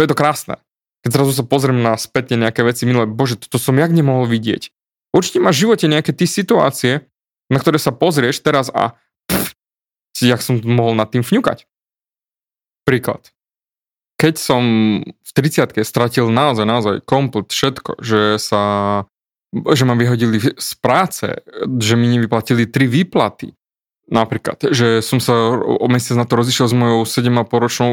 To 0.00 0.06
je 0.06 0.08
to 0.08 0.16
krásne. 0.16 0.56
Keď 1.04 1.10
zrazu 1.18 1.32
sa 1.34 1.44
pozriem 1.44 1.82
na 1.82 1.98
spätne 1.98 2.38
nejaké 2.38 2.62
veci 2.62 2.86
minulé, 2.86 3.10
bože, 3.10 3.36
toto 3.36 3.58
som 3.58 3.74
jak 3.74 3.90
nemohol 3.90 4.24
vidieť. 4.30 4.70
Určite 5.12 5.42
máš 5.42 5.60
v 5.60 5.62
živote 5.68 5.86
nejaké 5.90 6.14
ty 6.16 6.24
situácie, 6.24 7.04
na 7.52 7.58
ktoré 7.60 7.76
sa 7.76 7.92
pozrieš 7.92 8.40
teraz 8.40 8.72
a 8.72 8.96
pff, 9.28 9.52
jak 10.22 10.40
som 10.40 10.62
mohol 10.64 10.96
nad 10.96 11.10
tým 11.10 11.20
vňukať. 11.20 11.68
Príklad. 12.88 13.34
Keď 14.22 14.34
som 14.38 14.62
v 15.02 15.30
30 15.34 15.82
stratil 15.82 16.30
naozaj, 16.30 16.62
naozaj 16.62 16.94
komplet 17.02 17.50
všetko, 17.50 17.98
že 17.98 18.38
sa 18.38 18.62
že 19.52 19.84
ma 19.84 19.92
vyhodili 19.92 20.40
z 20.40 20.70
práce, 20.80 21.26
že 21.76 21.92
mi 21.98 22.08
nevyplatili 22.08 22.70
tri 22.70 22.88
výplaty, 22.88 23.52
Napríklad, 24.12 24.76
že 24.76 25.00
som 25.00 25.24
sa 25.24 25.32
o 25.56 25.88
mesiac 25.88 26.20
na 26.20 26.28
to 26.28 26.36
rozišiel 26.36 26.68
s 26.68 26.76
mojou 26.76 27.08
7,5 27.08 27.48
ročnou 27.48 27.90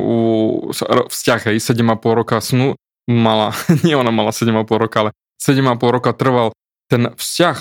vzťah, 1.07 1.53
hej, 1.53 1.57
7,5 1.63 1.86
roka 2.12 2.41
snu 2.43 2.75
mala, 3.07 3.55
nie 3.88 3.95
ona 3.95 4.12
mala 4.12 4.36
7,5 4.36 4.67
roka, 4.67 5.07
ale 5.07 5.09
7,5 5.39 5.79
roka 5.79 6.12
trval 6.12 6.51
ten 6.91 7.15
vzťah 7.15 7.57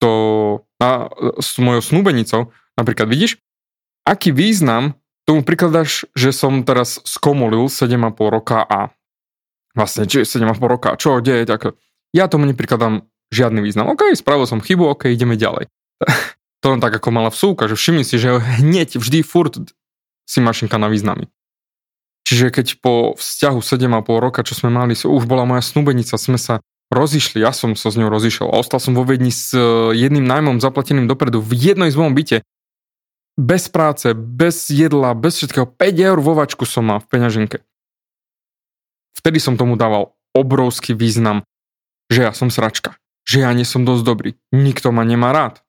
to, 0.00 0.12
na, 0.80 1.12
s 1.36 1.60
mojou 1.60 1.82
snúbenicou. 1.84 2.54
Napríklad 2.80 3.12
vidíš, 3.12 3.42
aký 4.08 4.32
význam 4.32 4.96
tomu 5.28 5.44
prikladáš, 5.44 6.08
že 6.16 6.32
som 6.32 6.64
teraz 6.64 7.04
skomolil 7.04 7.68
7,5 7.68 8.16
roka 8.32 8.64
a 8.64 8.96
vlastne, 9.76 10.08
či 10.08 10.24
7,5 10.24 10.56
roka, 10.64 10.96
čo 10.96 11.20
deje, 11.20 11.44
tak 11.44 11.76
ja 12.16 12.32
tomu 12.32 12.48
neprikladám 12.48 13.04
žiadny 13.28 13.60
význam. 13.60 13.92
OK, 13.92 14.16
spravil 14.16 14.48
som 14.48 14.64
chybu, 14.64 14.96
OK, 14.96 15.12
ideme 15.12 15.36
ďalej. 15.36 15.68
to 16.64 16.66
len 16.72 16.80
tak 16.80 16.96
ako 16.96 17.12
mala 17.12 17.28
vsúka, 17.28 17.68
že 17.68 17.76
všimni 17.76 18.08
si, 18.08 18.16
že 18.16 18.40
hneď 18.40 18.96
vždy 18.96 19.20
furt 19.20 19.52
si 20.24 20.40
mašinka 20.40 20.80
na 20.80 20.88
významy. 20.88 21.28
Čiže 22.24 22.48
keď 22.48 22.66
po 22.80 23.12
vzťahu 23.20 23.60
7,5 23.60 24.24
roka, 24.24 24.40
čo 24.44 24.56
sme 24.56 24.72
mali, 24.72 24.96
už 24.96 25.24
bola 25.28 25.44
moja 25.44 25.60
snúbenica, 25.60 26.16
sme 26.16 26.40
sa 26.40 26.64
rozišli, 26.88 27.44
ja 27.44 27.52
som 27.52 27.76
sa 27.76 27.92
s 27.92 28.00
ňou 28.00 28.08
rozišiel 28.08 28.48
a 28.48 28.60
ostal 28.64 28.80
som 28.80 28.96
vo 28.96 29.04
Viedni 29.04 29.28
s 29.28 29.52
e, 29.52 29.92
jedným 29.92 30.24
nájmom 30.24 30.56
zaplateným 30.56 31.04
dopredu 31.04 31.44
v 31.44 31.52
jednej 31.52 31.92
z 31.92 31.96
mojom 32.00 32.16
byte. 32.16 32.44
Bez 33.38 33.70
práce, 33.70 34.18
bez 34.18 34.66
jedla, 34.66 35.14
bez 35.14 35.38
všetkého. 35.38 35.70
5 35.70 35.78
eur 35.94 36.18
vo 36.18 36.34
vačku 36.34 36.66
som 36.66 36.90
mal 36.90 36.98
v 36.98 37.06
peňaženke. 37.06 37.62
Vtedy 39.14 39.38
som 39.38 39.54
tomu 39.54 39.78
dával 39.78 40.18
obrovský 40.34 40.92
význam, 40.92 41.46
že 42.10 42.26
ja 42.26 42.34
som 42.34 42.50
sračka, 42.50 42.98
že 43.22 43.46
ja 43.46 43.50
nie 43.54 43.62
som 43.62 43.86
dosť 43.86 44.02
dobrý, 44.02 44.30
nikto 44.50 44.90
ma 44.90 45.06
nemá 45.06 45.30
rád, 45.30 45.62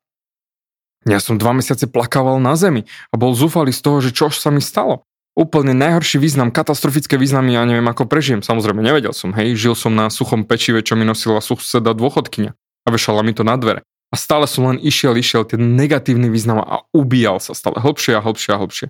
ja 1.07 1.23
som 1.23 1.39
dva 1.39 1.55
mesiace 1.55 1.87
plakával 1.87 2.43
na 2.43 2.59
zemi 2.59 2.83
a 3.09 3.15
bol 3.15 3.31
zúfalý 3.31 3.71
z 3.71 3.79
toho, 3.79 3.97
že 4.03 4.11
čo 4.11 4.27
sa 4.27 4.51
mi 4.51 4.59
stalo. 4.59 5.07
Úplne 5.39 5.71
najhorší 5.71 6.19
význam, 6.19 6.51
katastrofické 6.51 7.15
významy, 7.15 7.55
ja 7.55 7.63
neviem 7.63 7.87
ako 7.87 8.03
prežijem. 8.03 8.43
Samozrejme, 8.43 8.83
nevedel 8.83 9.15
som, 9.15 9.31
hej, 9.31 9.55
žil 9.55 9.71
som 9.79 9.95
na 9.95 10.11
suchom 10.11 10.43
pečive, 10.43 10.83
čo 10.83 10.99
mi 10.99 11.07
nosila 11.07 11.39
suseda 11.39 11.95
dôchodkynia 11.95 12.51
a 12.83 12.87
vešala 12.91 13.23
mi 13.23 13.31
to 13.31 13.47
na 13.47 13.55
dvere. 13.55 13.87
A 14.09 14.15
stále 14.17 14.49
som 14.49 14.65
len 14.65 14.81
išiel, 14.81 15.13
išiel 15.13 15.45
ten 15.45 15.77
negatívny 15.77 16.33
význam 16.33 16.65
a 16.65 16.85
ubíjal 16.91 17.37
sa 17.37 17.53
stále 17.53 17.77
hlbšie 17.77 18.17
a 18.17 18.23
hlbšie 18.25 18.51
a 18.57 18.61
hlbšie. 18.61 18.87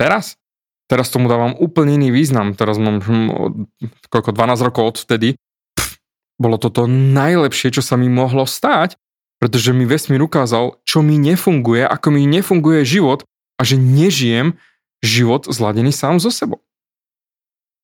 Teraz? 0.00 0.40
Teraz 0.88 1.12
tomu 1.12 1.28
dávam 1.28 1.52
úplne 1.56 1.96
iný 2.00 2.08
význam. 2.12 2.56
Teraz 2.56 2.80
mám 2.80 3.04
hm, 3.04 3.68
koľko, 4.08 4.32
12 4.32 4.66
rokov 4.68 4.84
od 4.84 4.96
vtedy. 5.00 5.28
Pff, 5.76 6.00
bolo 6.40 6.56
toto 6.56 6.88
najlepšie, 6.88 7.72
čo 7.72 7.84
sa 7.84 8.00
mi 8.00 8.08
mohlo 8.08 8.48
stať 8.48 8.96
pretože 9.44 9.76
mi 9.76 9.84
vesmír 9.84 10.24
ukázal, 10.24 10.80
čo 10.88 11.04
mi 11.04 11.20
nefunguje, 11.20 11.84
ako 11.84 12.16
mi 12.16 12.24
nefunguje 12.24 12.80
život 12.88 13.28
a 13.60 13.62
že 13.66 13.76
nežijem 13.76 14.56
život 15.04 15.44
zladený 15.44 15.92
sám 15.92 16.16
so 16.16 16.32
sebou. 16.32 16.64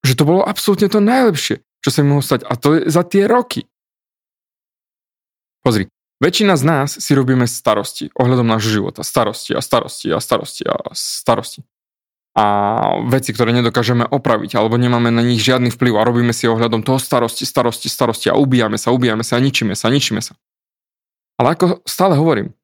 Že 0.00 0.16
to 0.16 0.24
bolo 0.24 0.40
absolútne 0.40 0.88
to 0.88 1.04
najlepšie, 1.04 1.60
čo 1.84 1.90
sa 1.92 2.00
mi 2.00 2.16
mohlo 2.16 2.24
stať. 2.24 2.48
A 2.48 2.56
to 2.56 2.80
je 2.80 2.88
za 2.88 3.04
tie 3.04 3.28
roky. 3.28 3.68
Pozri, 5.60 5.92
väčšina 6.20 6.54
z 6.54 6.62
nás 6.62 6.88
si 6.94 7.12
robíme 7.16 7.48
starosti 7.48 8.12
ohľadom 8.14 8.46
nášho 8.46 8.80
života. 8.80 9.00
Starosti 9.02 9.56
a 9.56 9.60
starosti 9.64 10.12
a 10.12 10.20
starosti 10.20 10.62
a 10.68 10.76
starosti. 10.92 11.60
A 12.38 12.44
veci, 13.10 13.34
ktoré 13.34 13.50
nedokážeme 13.50 14.06
opraviť, 14.06 14.54
alebo 14.54 14.78
nemáme 14.78 15.10
na 15.10 15.26
nich 15.26 15.42
žiadny 15.42 15.74
vplyv 15.74 15.98
a 15.98 16.06
robíme 16.06 16.30
si 16.30 16.46
ohľadom 16.46 16.86
toho 16.86 17.02
starosti, 17.02 17.42
starosti, 17.42 17.90
starosti 17.90 18.30
a 18.30 18.38
ubíjame 18.38 18.78
sa, 18.78 18.94
ubíjame 18.94 19.26
sa 19.26 19.36
a 19.36 19.42
ničíme 19.42 19.74
sa, 19.74 19.90
ničíme 19.90 20.22
sa. 20.22 20.38
Ale 21.42 21.58
ako 21.58 21.82
stále 21.82 22.14
hovorím, 22.14 22.54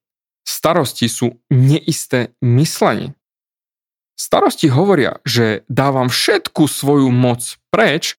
starosti 0.46 1.10
sú 1.10 1.42
neisté 1.50 2.36
myslenie. 2.44 3.18
Starosti 4.16 4.70
hovoria, 4.70 5.18
že 5.26 5.66
dávam 5.66 6.08
všetku 6.08 6.70
svoju 6.70 7.10
moc 7.10 7.58
preč, 7.68 8.16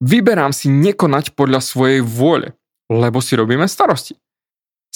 vyberám 0.00 0.54
si 0.54 0.70
nekonať 0.70 1.34
podľa 1.34 1.60
svojej 1.60 2.00
vôle, 2.00 2.54
lebo 2.88 3.18
si 3.18 3.34
robíme 3.34 3.66
starosti. 3.66 4.16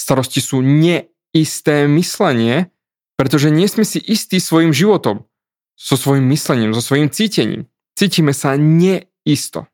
Starosti 0.01 0.41
sú 0.41 0.65
neisté 0.65 1.85
myslenie, 1.85 2.73
pretože 3.21 3.53
nie 3.53 3.69
sme 3.69 3.85
si 3.85 4.01
istí 4.01 4.41
svojim 4.41 4.73
životom, 4.73 5.29
so 5.77 6.01
svojim 6.01 6.25
myslením, 6.33 6.73
so 6.73 6.81
svojim 6.81 7.13
cítením. 7.13 7.69
Cítime 8.01 8.33
sa 8.33 8.57
neisto 8.57 9.69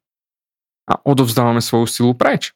a 0.87 0.99
odovzdávame 1.03 1.63
svoju 1.63 1.87
silu 1.87 2.13
preč. 2.19 2.51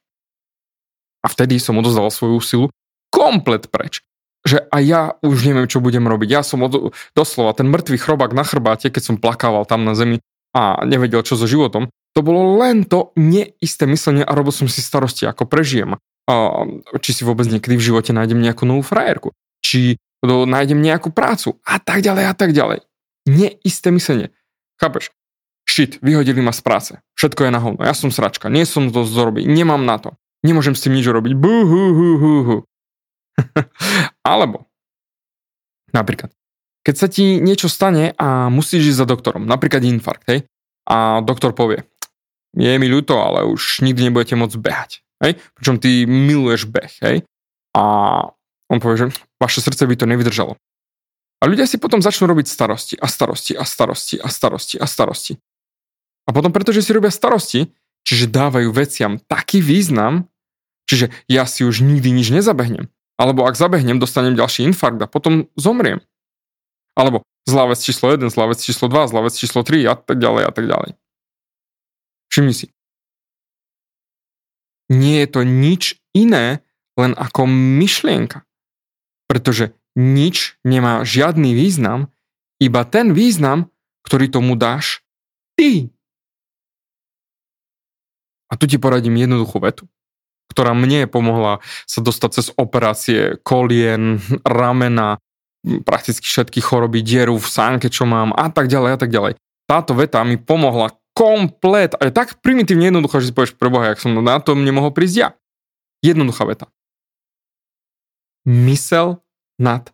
A 1.22 1.30
vtedy 1.30 1.62
som 1.62 1.78
odozdal 1.78 2.10
svoju 2.10 2.42
silu 2.42 2.66
komplet 3.14 3.70
preč. 3.70 4.02
Že 4.42 4.66
a 4.66 4.76
ja 4.80 5.02
už 5.20 5.46
neviem, 5.46 5.70
čo 5.70 5.84
budem 5.84 6.06
robiť. 6.10 6.28
Ja 6.30 6.42
som 6.42 6.64
od, 6.66 6.94
doslova 7.14 7.54
ten 7.54 7.70
mŕtvý 7.70 7.98
chrobák 8.00 8.34
na 8.34 8.42
chrbáte, 8.42 8.90
keď 8.90 9.02
som 9.14 9.20
plakával 9.20 9.62
tam 9.68 9.86
na 9.86 9.94
zemi 9.94 10.18
a 10.56 10.82
nevedel, 10.82 11.22
čo 11.22 11.38
so 11.38 11.46
životom. 11.46 11.92
To 12.18 12.26
bolo 12.26 12.58
len 12.58 12.82
to 12.82 13.14
neisté 13.14 13.86
myslenie 13.86 14.26
a 14.26 14.34
robil 14.34 14.50
som 14.50 14.66
si 14.66 14.82
starosti, 14.82 15.28
ako 15.28 15.46
prežijem. 15.46 16.00
Či 17.00 17.10
si 17.10 17.22
vôbec 17.26 17.46
niekedy 17.50 17.76
v 17.76 17.87
živote 17.92 18.14
nájdem 18.14 18.40
nejakú 18.40 18.64
novú 18.68 18.82
frajerku. 18.84 19.34
Či 19.64 19.99
nájdem 20.25 20.80
nejakú 20.80 21.10
prácu 21.10 21.56
a 21.64 21.80
tak 21.80 22.04
ďalej 22.04 22.25
a 22.28 22.34
tak 22.37 22.50
ďalej. 22.52 22.84
Neisté 23.28 23.90
myslenie. 23.90 24.32
Chápeš? 24.80 25.12
Shit, 25.68 26.02
vyhodili 26.02 26.42
ma 26.42 26.50
z 26.50 26.62
práce. 26.64 26.92
Všetko 27.14 27.46
je 27.46 27.50
na 27.54 27.60
hovno. 27.62 27.82
Ja 27.84 27.94
som 27.94 28.10
sračka. 28.10 28.50
Nie 28.50 28.66
som 28.66 28.90
to 28.90 29.06
zrobiť. 29.06 29.46
Nemám 29.46 29.84
na 29.87 30.02
to. 30.02 30.16
Nemôžem 30.42 30.75
s 30.75 30.82
tým 30.82 30.96
nič 30.96 31.06
robiť. 31.06 31.37
Buhuhuhuhu. 31.37 32.64
Alebo 34.32 34.70
napríklad, 35.92 36.30
keď 36.87 36.94
sa 36.96 37.06
ti 37.10 37.38
niečo 37.42 37.66
stane 37.66 38.14
a 38.16 38.49
musíš 38.49 38.94
ísť 38.94 39.00
za 39.04 39.06
doktorom, 39.06 39.44
napríklad 39.44 39.82
infarkt, 39.84 40.26
hej, 40.30 40.40
a 40.87 41.20
doktor 41.22 41.52
povie, 41.52 41.84
je 42.56 42.78
mi 42.78 42.88
ľúto, 42.90 43.18
ale 43.20 43.46
už 43.46 43.84
nikdy 43.87 44.10
nebudete 44.10 44.34
môcť 44.34 44.56
behať, 44.58 44.90
hej, 45.24 45.38
pričom 45.56 45.76
ty 45.80 46.04
miluješ 46.08 46.68
beh, 46.68 46.92
hej, 47.04 47.16
a 47.76 47.84
on 48.70 48.78
povie, 48.78 49.06
že 49.06 49.06
vaše 49.38 49.60
srdce 49.60 49.86
by 49.86 49.94
to 49.96 50.06
nevydržalo. 50.06 50.56
A 51.40 51.48
ľudia 51.48 51.64
si 51.64 51.80
potom 51.80 52.04
začnú 52.04 52.28
robiť 52.28 52.46
starosti 52.46 52.94
a 53.00 53.08
starosti 53.08 53.56
a 53.56 53.64
starosti 53.64 54.16
a 54.20 54.28
starosti 54.28 54.76
a 54.76 54.86
starosti. 54.86 55.32
A 56.28 56.36
potom, 56.36 56.52
pretože 56.52 56.84
si 56.84 56.92
robia 56.92 57.08
starosti, 57.08 57.72
čiže 58.04 58.28
dávajú 58.28 58.68
veciam 58.76 59.16
taký 59.24 59.64
význam, 59.64 60.30
Čiže 60.90 61.14
ja 61.30 61.46
si 61.46 61.62
už 61.62 61.86
nikdy 61.86 62.10
nič 62.10 62.34
nezabehnem. 62.34 62.90
Alebo 63.14 63.46
ak 63.46 63.54
zabehnem, 63.54 64.02
dostanem 64.02 64.34
ďalší 64.34 64.66
infarkt 64.66 64.98
a 64.98 65.06
potom 65.06 65.46
zomriem. 65.54 66.02
Alebo 66.98 67.22
zlá 67.46 67.70
vec 67.70 67.78
číslo 67.78 68.10
1, 68.10 68.26
zlá 68.26 68.50
číslo 68.58 68.90
2, 68.90 69.06
zlá 69.14 69.20
vec 69.22 69.34
číslo 69.38 69.62
3 69.62 69.86
a 69.86 69.94
tak 69.94 70.18
ďalej 70.18 70.42
a 70.42 70.50
tak 70.50 70.66
ďalej. 70.66 70.90
Všimni 72.34 72.54
si. 72.58 72.66
Nie 74.90 75.25
je 75.25 75.28
to 75.30 75.40
nič 75.47 76.02
iné, 76.12 76.66
len 76.99 77.14
ako 77.14 77.47
myšlienka. 77.47 78.42
Pretože 79.30 79.73
nič 79.94 80.59
nemá 80.66 81.06
žiadny 81.06 81.54
význam, 81.54 82.11
iba 82.59 82.82
ten 82.85 83.14
význam, 83.14 83.70
ktorý 84.02 84.26
tomu 84.28 84.59
dáš 84.59 85.06
ty. 85.54 85.88
A 88.50 88.59
tu 88.59 88.66
ti 88.66 88.76
poradím 88.76 89.14
jednoduchú 89.14 89.62
vetu 89.62 89.87
ktorá 90.50 90.75
mne 90.75 91.06
pomohla 91.06 91.62
sa 91.87 92.02
dostať 92.02 92.30
cez 92.35 92.47
operácie 92.59 93.38
kolien, 93.47 94.18
ramena, 94.42 95.23
prakticky 95.87 96.26
všetky 96.26 96.59
choroby, 96.59 97.06
dieru 97.06 97.38
v 97.38 97.47
sánke, 97.47 97.87
čo 97.87 98.02
mám 98.04 98.35
a 98.35 98.50
tak 98.50 98.66
ďalej 98.66 98.90
a 98.90 98.99
tak 98.99 99.14
ďalej. 99.14 99.32
Táto 99.70 99.94
veta 99.94 100.18
mi 100.26 100.35
pomohla 100.35 100.90
komplet 101.20 101.92
a 102.00 102.08
tak 102.08 102.40
primitívne 102.40 102.88
jednoduchá, 102.88 103.20
že 103.20 103.28
si 103.28 103.36
povieš, 103.36 103.60
preboha, 103.60 103.92
jak 103.92 104.00
som 104.00 104.16
na 104.16 104.40
to 104.40 104.56
nemohol 104.56 104.88
prísť 104.88 105.16
ja. 105.20 105.28
Jednoduchá 106.00 106.48
veta. 106.48 106.66
Mysel 108.48 109.20
nad 109.60 109.92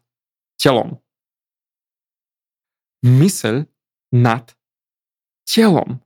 telom. 0.54 1.02
Mysel 3.02 3.66
nad 4.14 4.54
telom. 5.42 5.98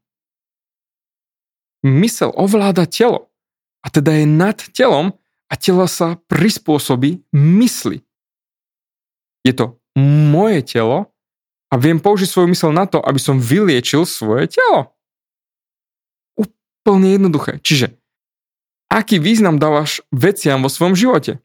Mysel 1.84 2.32
ovláda 2.32 2.88
telo 2.88 3.28
a 3.84 3.92
teda 3.92 4.16
je 4.16 4.24
nad 4.24 4.56
telom 4.72 5.12
a 5.52 5.54
telo 5.60 5.84
sa 5.84 6.16
prispôsobí 6.32 7.28
mysli. 7.36 8.00
Je 9.44 9.52
to 9.52 9.76
moje 9.96 10.64
telo 10.64 11.12
a 11.68 11.74
viem 11.76 12.00
použiť 12.00 12.28
svoju 12.28 12.48
mysel 12.52 12.72
na 12.72 12.88
to, 12.88 13.04
aby 13.04 13.20
som 13.20 13.36
vyliečil 13.36 14.08
svoje 14.08 14.48
telo. 14.56 14.96
Úplne 16.80 17.12
jednoduché. 17.12 17.60
Čiže, 17.60 17.92
aký 18.88 19.20
význam 19.20 19.60
dávaš 19.60 20.00
veciam 20.08 20.64
vo 20.64 20.72
svojom 20.72 20.96
živote? 20.96 21.44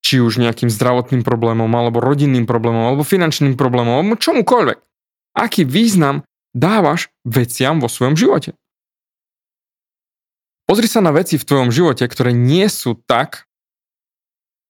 Či 0.00 0.24
už 0.24 0.40
nejakým 0.40 0.72
zdravotným 0.72 1.20
problémom, 1.20 1.68
alebo 1.68 2.00
rodinným 2.00 2.48
problémom, 2.48 2.88
alebo 2.88 3.04
finančným 3.04 3.58
problémom, 3.60 4.00
alebo 4.00 4.16
čomukoľvek. 4.16 4.78
Aký 5.36 5.68
význam 5.68 6.24
dávaš 6.56 7.12
veciam 7.28 7.76
vo 7.76 7.92
svojom 7.92 8.16
živote? 8.16 8.56
Pozri 10.66 10.88
sa 10.88 11.04
na 11.04 11.12
veci 11.12 11.36
v 11.38 11.46
tvojom 11.46 11.70
živote, 11.70 12.02
ktoré 12.08 12.32
nie 12.32 12.66
sú 12.66 12.98
tak, 13.06 13.46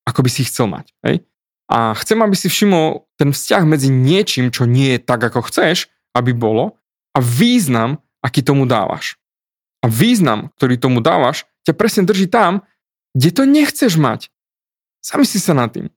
ako 0.05 0.26
by 0.26 0.31
si 0.31 0.43
chcel 0.45 0.69
mať. 0.69 0.93
Hej? 1.07 1.25
A 1.73 1.95
chcem, 1.99 2.19
aby 2.23 2.37
si 2.37 2.50
všimol 2.50 3.09
ten 3.19 3.33
vzťah 3.33 3.62
medzi 3.65 3.88
niečím, 3.88 4.53
čo 4.53 4.69
nie 4.69 4.99
je 4.99 5.00
tak, 5.03 5.23
ako 5.23 5.47
chceš, 5.49 5.88
aby 6.12 6.37
bolo, 6.37 6.79
a 7.17 7.19
význam, 7.19 8.03
aký 8.21 8.45
tomu 8.45 8.69
dávaš. 8.69 9.17
A 9.83 9.87
význam, 9.90 10.52
ktorý 10.56 10.80
tomu 10.80 11.04
dávaš, 11.04 11.45
ťa 11.68 11.76
presne 11.76 12.02
drží 12.06 12.30
tam, 12.30 12.64
kde 13.16 13.30
to 13.33 13.42
nechceš 13.45 13.97
mať. 13.97 14.33
Zamysli 15.02 15.40
sa 15.40 15.54
nad 15.56 15.73
tým. 15.73 15.92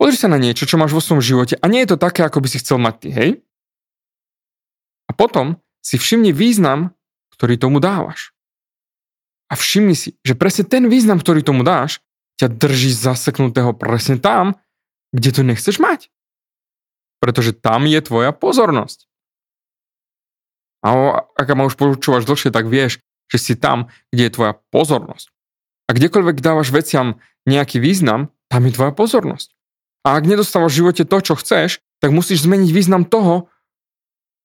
Pozri 0.00 0.18
sa 0.18 0.26
na 0.26 0.38
niečo, 0.40 0.66
čo 0.66 0.80
máš 0.80 0.90
vo 0.90 1.02
svojom 1.02 1.22
živote 1.22 1.54
a 1.58 1.64
nie 1.70 1.82
je 1.86 1.94
to 1.94 1.98
také, 2.00 2.26
ako 2.26 2.42
by 2.42 2.48
si 2.50 2.58
chcel 2.58 2.82
mať 2.82 2.94
ty, 3.06 3.08
hej? 3.14 3.30
A 5.06 5.14
potom 5.14 5.62
si 5.78 6.00
všimni 6.00 6.34
význam, 6.34 6.94
ktorý 7.36 7.60
tomu 7.60 7.78
dávaš. 7.78 8.32
A 9.46 9.54
všimni 9.54 9.92
si, 9.92 10.16
že 10.24 10.32
presne 10.32 10.64
ten 10.64 10.88
význam, 10.88 11.20
ktorý 11.20 11.44
tomu 11.44 11.60
dáš, 11.60 12.00
ťa 12.40 12.48
drží 12.48 12.90
zaseknutého 12.96 13.76
presne 13.76 14.16
tam, 14.16 14.56
kde 15.12 15.30
to 15.30 15.42
nechceš 15.44 15.76
mať. 15.76 16.08
Pretože 17.20 17.52
tam 17.52 17.84
je 17.84 18.00
tvoja 18.00 18.32
pozornosť. 18.32 19.11
A 20.82 21.22
ak 21.38 21.48
ma 21.54 21.70
už 21.70 21.78
počúvaš 21.78 22.26
dlhšie, 22.26 22.50
tak 22.50 22.66
vieš, 22.66 22.98
že 23.30 23.38
si 23.38 23.54
tam, 23.54 23.88
kde 24.10 24.28
je 24.28 24.34
tvoja 24.34 24.52
pozornosť. 24.74 25.30
A 25.86 25.94
kdekoľvek 25.94 26.42
dávaš 26.42 26.74
veciam 26.74 27.22
nejaký 27.46 27.78
význam, 27.78 28.34
tam 28.50 28.66
je 28.66 28.74
tvoja 28.74 28.92
pozornosť. 28.92 29.54
A 30.02 30.18
ak 30.18 30.26
nedostávaš 30.26 30.74
v 30.74 30.78
živote 30.82 31.02
to, 31.06 31.18
čo 31.22 31.34
chceš, 31.38 31.78
tak 32.02 32.10
musíš 32.10 32.44
zmeniť 32.44 32.70
význam 32.74 33.06
toho, 33.06 33.46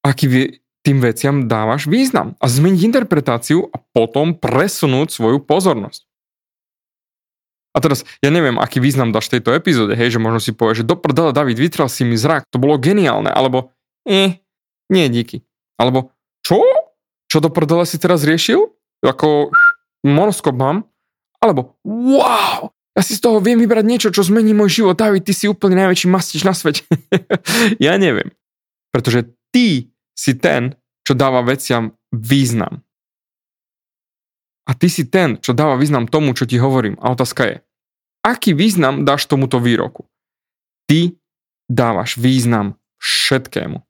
aký 0.05 0.61
tým 0.85 1.03
veciam 1.03 1.49
dávaš 1.49 1.89
význam. 1.89 2.37
A 2.37 2.45
zmeniť 2.45 2.85
interpretáciu 2.93 3.67
a 3.73 3.81
potom 3.91 4.37
presunúť 4.37 5.11
svoju 5.11 5.41
pozornosť. 5.41 6.05
A 7.75 7.83
teraz, 7.83 8.07
ja 8.25 8.33
neviem, 8.33 8.57
aký 8.57 8.81
význam 8.81 9.13
dáš 9.13 9.29
tejto 9.29 9.53
epizóde, 9.53 9.93
hej, 9.93 10.17
že 10.17 10.23
možno 10.23 10.41
si 10.41 10.49
povieš, 10.49 10.81
že 10.81 10.89
do 10.89 10.97
prdele, 10.97 11.29
David, 11.29 11.61
vytral 11.61 11.91
si 11.91 12.07
mi 12.07 12.17
zrak, 12.17 12.49
to 12.49 12.57
bolo 12.57 12.81
geniálne, 12.81 13.29
alebo 13.29 13.69
eh, 14.09 14.41
nie, 14.89 15.05
díky. 15.13 15.45
Alebo 15.77 16.16
čo? 16.47 16.63
Čo 17.27 17.43
do 17.43 17.51
prdele 17.51 17.83
si 17.83 17.99
teraz 17.99 18.23
riešil? 18.23 18.71
Ako 19.03 19.51
monoskop 20.07 20.55
mám? 20.55 20.87
Alebo 21.43 21.75
wow, 21.83 22.71
ja 22.97 23.05
si 23.05 23.13
z 23.13 23.21
toho 23.21 23.37
viem 23.37 23.61
vybrať 23.61 23.85
niečo, 23.85 24.09
čo 24.09 24.25
zmení 24.25 24.57
môj 24.57 24.81
život. 24.81 24.97
David, 24.97 25.27
ty 25.27 25.35
si 25.35 25.45
úplne 25.45 25.77
najväčší 25.85 26.07
mastič 26.09 26.41
na 26.41 26.57
svete. 26.57 26.81
ja 27.85 27.93
neviem. 27.99 28.33
Pretože 28.89 29.29
ty 29.53 29.93
si 30.17 30.33
ten, 30.33 30.73
čo 31.05 31.13
dáva 31.13 31.45
veciam 31.45 31.93
význam. 32.09 32.81
A 34.65 34.73
ty 34.73 34.89
si 34.89 35.05
ten, 35.05 35.37
čo 35.37 35.53
dáva 35.53 35.77
význam 35.77 36.09
tomu, 36.09 36.33
čo 36.33 36.49
ti 36.49 36.57
hovorím. 36.57 36.97
A 36.97 37.13
otázka 37.13 37.45
je, 37.45 37.55
aký 38.25 38.57
význam 38.57 39.05
dáš 39.05 39.29
tomuto 39.29 39.61
výroku? 39.61 40.09
Ty 40.89 41.13
dávaš 41.69 42.17
význam 42.17 42.81
všetkému. 42.97 43.86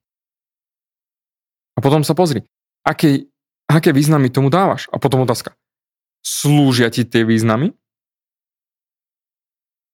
A 1.77 1.79
potom 1.79 2.01
sa 2.01 2.17
pozri, 2.17 2.41
aké, 2.81 3.29
aké 3.69 3.93
významy 3.93 4.33
tomu 4.33 4.49
dávaš. 4.49 4.89
A 4.89 4.97
potom 4.97 5.21
otázka, 5.21 5.53
slúžia 6.25 6.89
ti 6.89 7.05
tie 7.05 7.21
významy? 7.21 7.77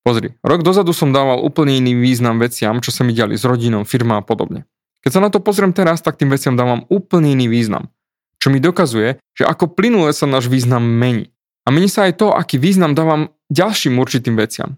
Pozri, 0.04 0.36
rok 0.44 0.64
dozadu 0.68 0.92
som 0.92 1.16
dával 1.16 1.40
úplne 1.44 1.80
iný 1.80 1.96
význam 1.96 2.40
veciam, 2.40 2.84
čo 2.84 2.92
sa 2.92 3.08
mi 3.08 3.16
diali 3.16 3.40
s 3.40 3.48
rodinou, 3.48 3.88
firma 3.88 4.20
a 4.20 4.24
podobne. 4.24 4.68
Keď 5.04 5.12
sa 5.16 5.24
na 5.24 5.32
to 5.32 5.44
pozriem 5.44 5.76
teraz, 5.76 6.00
tak 6.00 6.16
tým 6.20 6.32
veciam 6.32 6.56
dávam 6.56 6.88
úplne 6.88 7.36
iný 7.36 7.48
význam. 7.52 7.92
Čo 8.40 8.52
mi 8.52 8.60
dokazuje, 8.60 9.20
že 9.36 9.44
ako 9.48 9.72
plynule 9.72 10.12
sa 10.12 10.28
náš 10.28 10.52
význam 10.52 10.84
mení. 10.84 11.32
A 11.64 11.72
mení 11.72 11.88
sa 11.88 12.08
aj 12.08 12.20
to, 12.20 12.36
aký 12.36 12.60
význam 12.60 12.92
dávam 12.92 13.32
ďalším 13.48 13.96
určitým 13.96 14.36
veciam. 14.36 14.76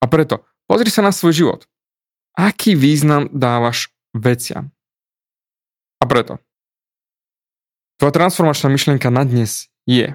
A 0.00 0.08
preto, 0.08 0.44
pozri 0.68 0.92
sa 0.92 1.00
na 1.00 1.12
svoj 1.12 1.32
život. 1.32 1.60
Aký 2.36 2.76
význam 2.76 3.32
dávaš 3.32 3.88
veciam? 4.12 4.72
A 5.98 6.04
preto, 6.06 6.38
tvoja 7.98 8.14
transformačná 8.14 8.70
myšlienka 8.70 9.10
na 9.10 9.26
dnes 9.26 9.66
je, 9.84 10.14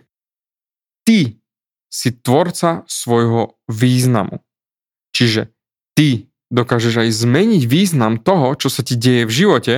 ty 1.04 1.43
si 1.93 2.10
tvorca 2.10 2.88
svojho 2.89 3.60
významu. 3.69 4.41
Čiže 5.13 5.54
ty 5.93 6.34
dokážeš 6.50 7.06
aj 7.06 7.10
zmeniť 7.13 7.63
význam 7.69 8.17
toho, 8.17 8.58
čo 8.58 8.72
sa 8.72 8.82
ti 8.82 8.98
deje 8.98 9.30
v 9.30 9.36
živote, 9.36 9.76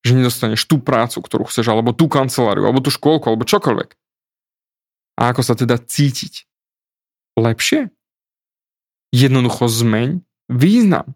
že 0.00 0.16
nedostaneš 0.16 0.64
tú 0.64 0.80
prácu, 0.80 1.20
ktorú 1.20 1.46
chceš, 1.46 1.70
alebo 1.70 1.92
tú 1.92 2.08
kanceláriu, 2.10 2.66
alebo 2.66 2.80
tú 2.80 2.88
škôlku, 2.90 3.28
alebo 3.30 3.44
čokoľvek. 3.46 3.94
A 5.20 5.22
ako 5.30 5.44
sa 5.44 5.52
teda 5.52 5.76
cítiť? 5.76 6.48
Lepšie? 7.36 7.92
Jednoducho 9.12 9.68
zmeň 9.68 10.24
význam. 10.48 11.14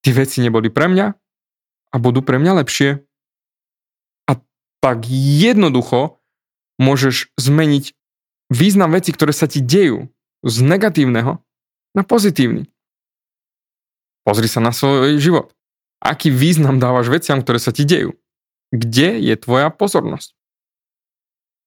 Tie 0.00 0.14
veci 0.16 0.40
neboli 0.40 0.72
pre 0.72 0.88
mňa, 0.88 1.19
a 1.90 1.96
budú 1.98 2.22
pre 2.22 2.38
mňa 2.38 2.62
lepšie. 2.62 3.02
A 4.30 4.38
tak 4.82 5.06
jednoducho 5.10 6.22
môžeš 6.80 7.34
zmeniť 7.36 7.92
význam 8.50 8.96
veci, 8.96 9.12
ktoré 9.14 9.30
sa 9.30 9.46
ti 9.46 9.62
dejú 9.62 10.10
z 10.42 10.56
negatívneho 10.64 11.38
na 11.92 12.02
pozitívny. 12.02 12.70
Pozri 14.24 14.46
sa 14.46 14.62
na 14.62 14.70
svoj 14.70 15.18
život. 15.18 15.52
Aký 16.00 16.32
význam 16.32 16.80
dávaš 16.80 17.12
veciam, 17.12 17.44
ktoré 17.44 17.60
sa 17.60 17.74
ti 17.74 17.84
dejú? 17.84 18.16
Kde 18.72 19.20
je 19.20 19.34
tvoja 19.36 19.68
pozornosť? 19.68 20.32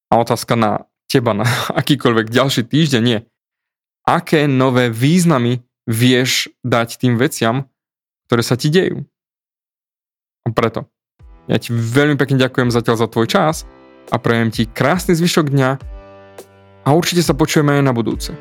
A 0.09 0.21
otázka 0.21 0.57
na 0.57 0.71
teba 1.09 1.37
na 1.37 1.45
akýkoľvek 1.81 2.33
ďalší 2.33 2.65
týždeň 2.65 3.03
je, 3.05 3.19
aké 4.09 4.49
nové 4.49 4.89
významy 4.89 5.61
vieš 5.85 6.49
dať 6.63 6.97
tým 6.97 7.19
veciam, 7.19 7.67
ktoré 8.27 8.41
sa 8.41 8.55
ti 8.55 8.71
dejú. 8.71 9.03
A 10.43 10.51
preto 10.51 10.87
ja 11.47 11.59
ti 11.59 11.75
veľmi 11.75 12.15
pekne 12.15 12.39
ďakujem 12.39 12.71
zatiaľ 12.71 12.95
za 13.03 13.07
tvoj 13.11 13.27
čas 13.27 13.67
a 14.11 14.15
prajem 14.19 14.51
ti 14.51 14.63
krásny 14.63 15.15
zvyšok 15.15 15.51
dňa 15.51 15.69
a 16.83 16.89
určite 16.91 17.23
sa 17.23 17.35
počujeme 17.35 17.79
aj 17.79 17.83
na 17.83 17.95
budúce. 17.95 18.31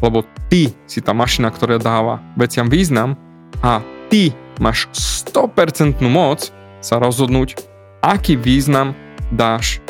Lebo 0.00 0.24
ty 0.52 0.72
si 0.84 1.00
tá 1.00 1.16
mašina, 1.16 1.48
ktorá 1.48 1.80
dáva 1.80 2.20
veciam 2.36 2.68
význam 2.68 3.16
a 3.64 3.80
ty 4.12 4.32
máš 4.60 4.88
100% 5.32 6.00
moc 6.04 6.52
sa 6.84 7.00
rozhodnúť, 7.00 7.56
aký 8.04 8.36
význam 8.36 8.92
dáš 9.32 9.80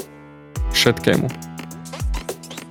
všetkému. 0.70 1.26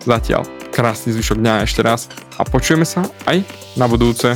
Zatiaľ 0.08 0.48
krásny 0.72 1.16
zvyšok 1.16 1.40
dňa 1.40 1.64
ešte 1.68 1.84
raz 1.84 2.08
a 2.40 2.48
počujeme 2.48 2.88
sa 2.88 3.04
aj 3.28 3.44
na 3.76 3.88
budúce. 3.88 4.36